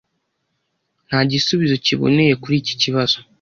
Nta 1.07 1.19
gisubizo 1.31 1.75
kiboneye 1.85 2.33
kuri 2.41 2.55
iki 2.61 2.73
kibazo. 2.81 3.17